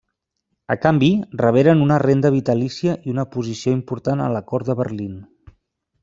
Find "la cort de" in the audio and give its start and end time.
4.37-4.77